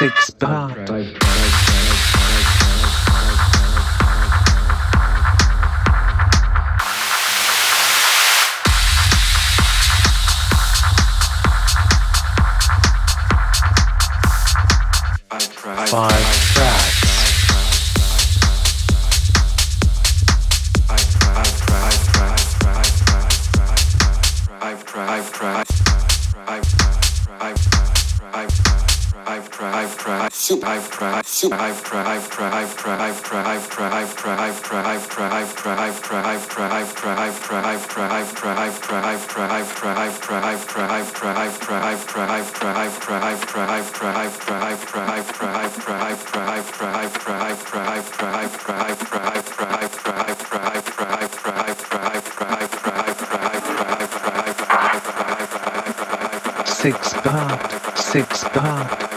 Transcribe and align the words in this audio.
Six 0.00 0.30
part. 0.30 0.89
Six 56.80 57.12
part. 57.12 57.98
Six 57.98 58.44
part. 58.44 59.09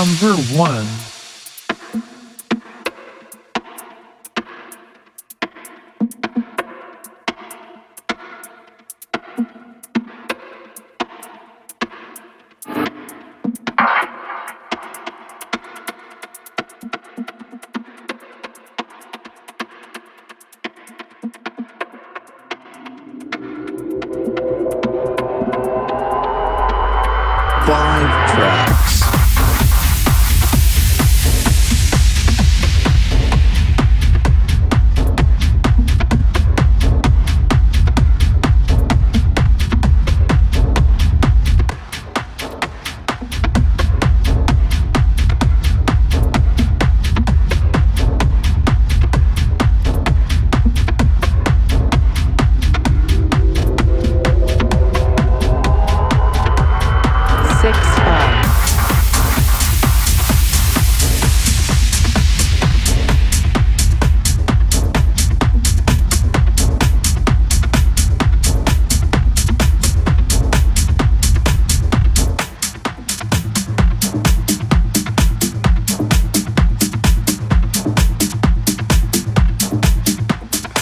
Number 0.00 0.32
1 0.56 1.09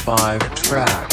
five 0.08 0.40
track. 0.54 1.07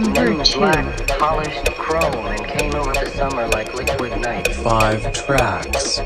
number 0.00 0.42
two. 0.44 0.58
Black, 0.58 1.06
polished 1.20 1.66
chrome 1.76 2.26
and 2.26 2.44
came 2.48 2.74
over 2.74 2.92
the 2.92 3.06
summer 3.10 3.46
like 3.48 3.72
liquid 3.74 4.20
night. 4.20 4.48
Five 4.48 5.12
tracks. 5.12 6.00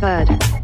bird. 0.00 0.59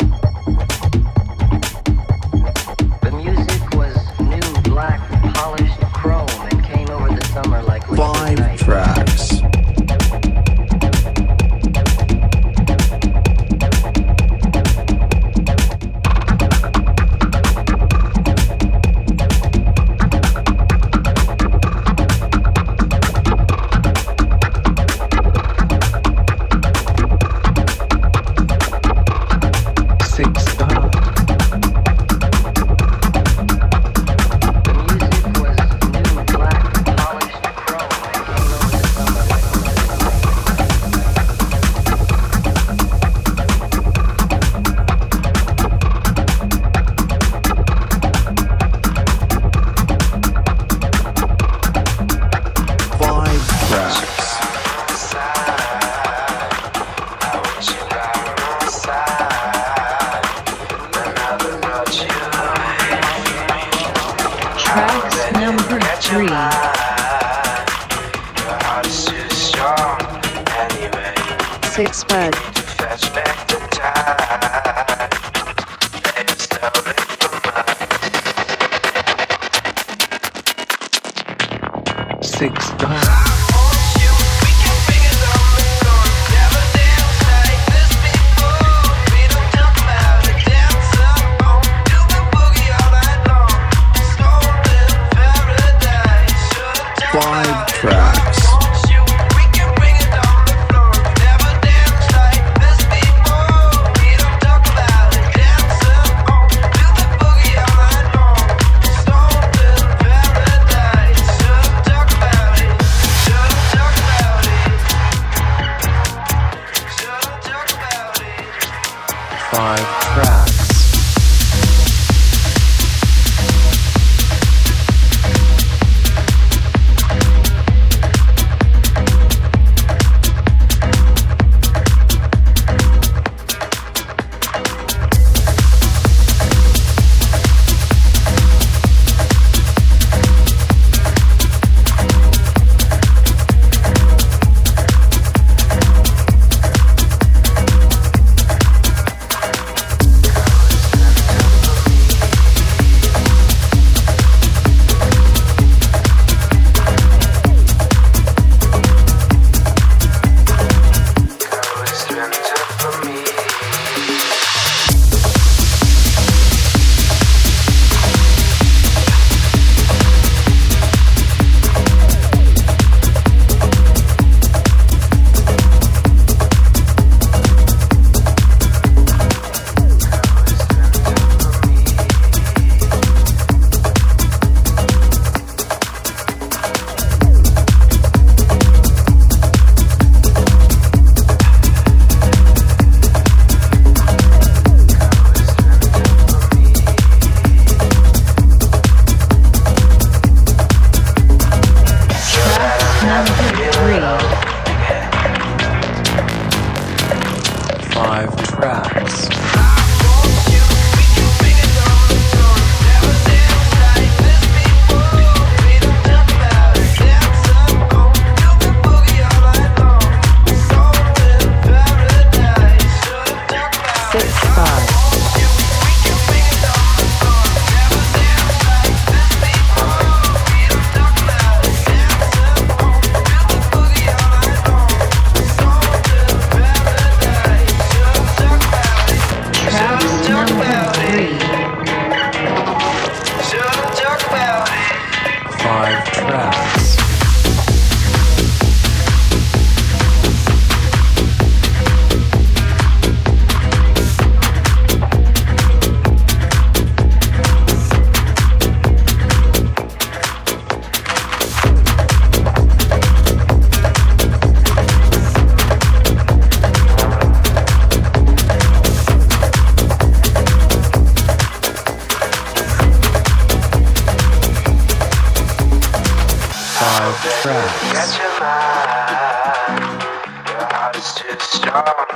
Five 277.47 277.55
tracks. 277.55 277.93
Get 277.93 278.11
your 278.19 278.35
mind. 278.41 280.03
Your 280.49 280.67
heart 280.67 280.97
is 280.97 281.15
too 281.15 281.39
strong. 281.39 282.07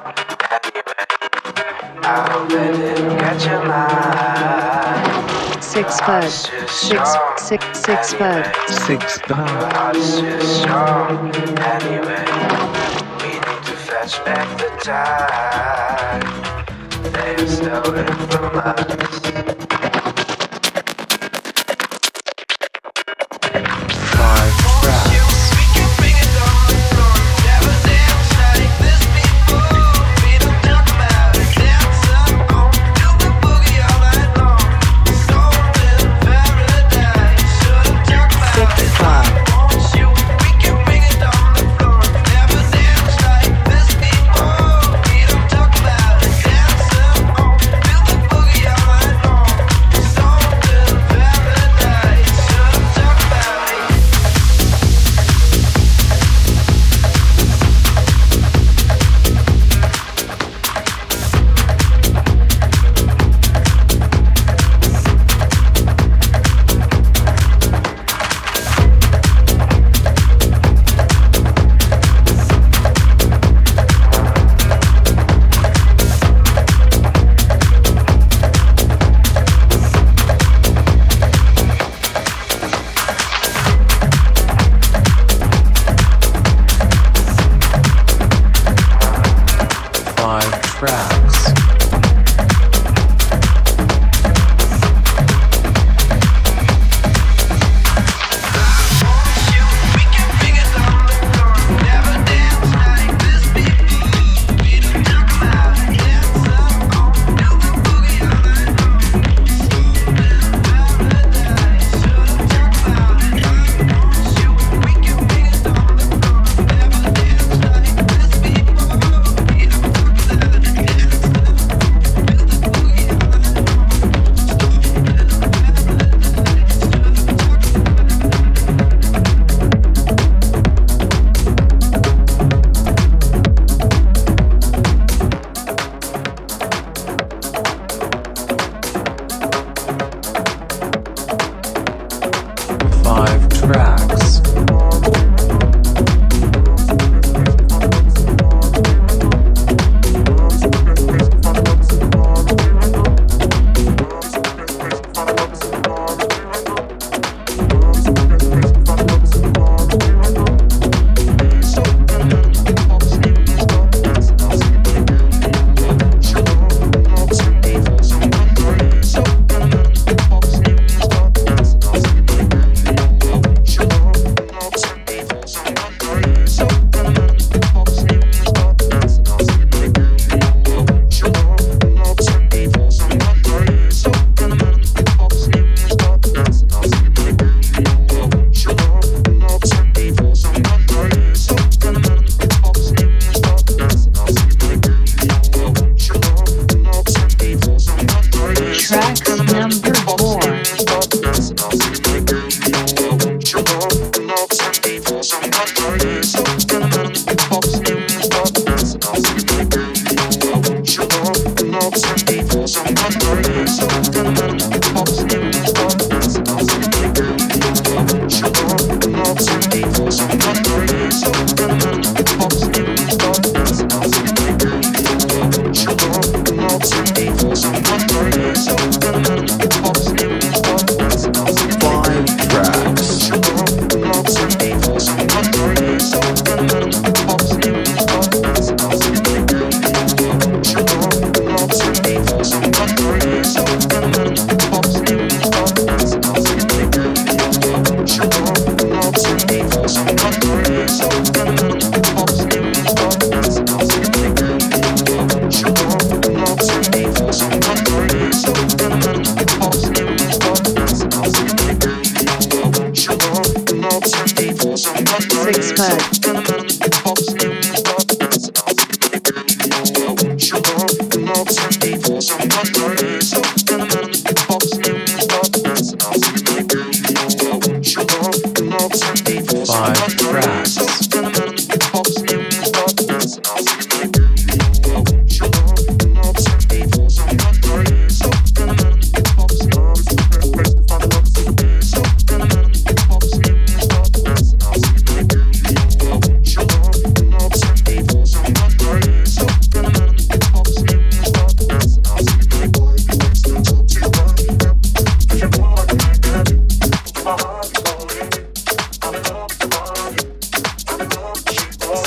Anyway, 0.51 1.07
I 2.03 2.29
they 2.49 2.73
didn't 2.77 3.17
your 3.47 3.65
mind. 3.65 5.63
Six 5.63 6.01
Your 9.39 9.71
heart 9.71 9.97
is 9.97 10.19
too 10.19 10.41
strong. 10.43 11.33
Anyway, 11.61 12.27
we 13.23 13.31
need 13.35 13.63
to 13.71 13.77
fetch 13.87 14.25
back 14.25 14.49
the 14.59 14.69
time. 14.83 16.25
They 17.13 17.37
are 17.37 17.47
stolen 17.47 18.07
from 18.31 18.57
us. 18.57 19.20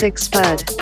Six. 0.04 0.73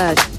Six 0.00 0.29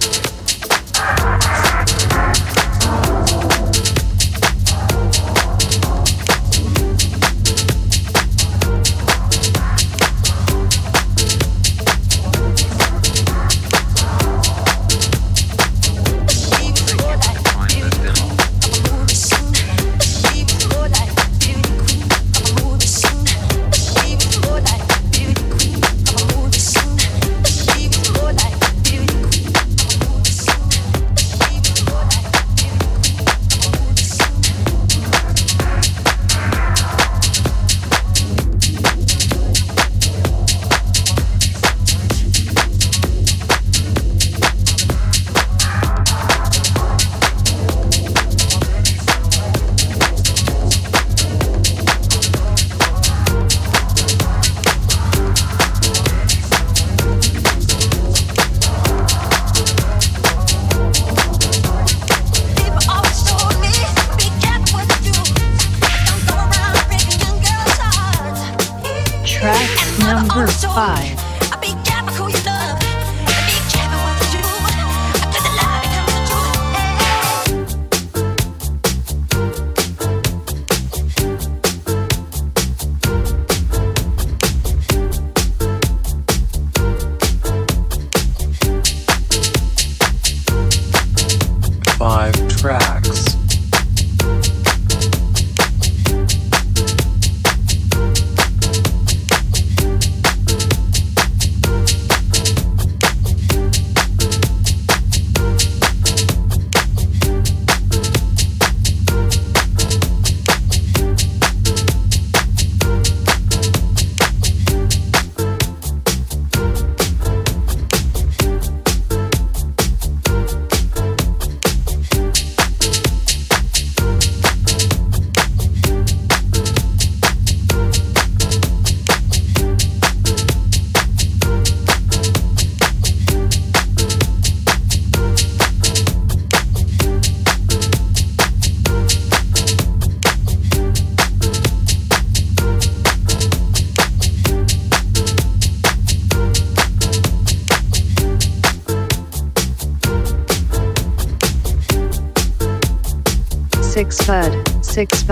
six 155.02 155.24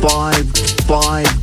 Five, 0.00 0.46
five, 0.86 1.39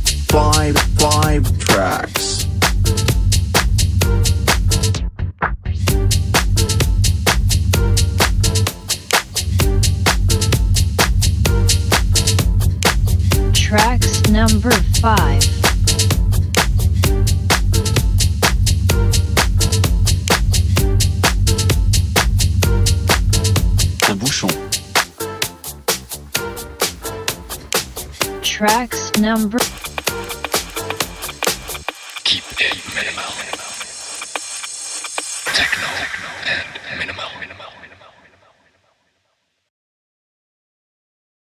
tracks 28.58 29.16
number 29.20 29.56